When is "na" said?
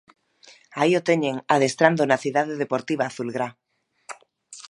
2.05-2.21